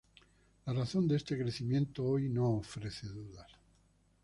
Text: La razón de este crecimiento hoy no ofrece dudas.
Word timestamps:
La 0.65 0.73
razón 0.73 1.07
de 1.07 1.15
este 1.15 1.37
crecimiento 1.37 2.03
hoy 2.03 2.27
no 2.27 2.53
ofrece 2.55 3.05
dudas. 3.05 3.51